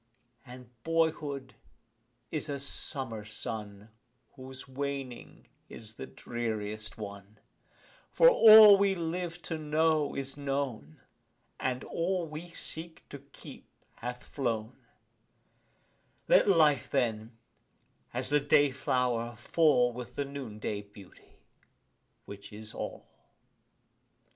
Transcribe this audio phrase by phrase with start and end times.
[0.47, 1.53] And boyhood
[2.31, 3.89] is a summer sun
[4.31, 7.37] Whose waning is the dreariest one
[8.09, 11.01] For all we live to know is known,
[11.59, 14.87] And all we seek to keep hath flown
[16.27, 17.37] Let life, then,
[18.11, 21.43] as the day flower, fall With the noon day beauty
[22.25, 23.07] which is all.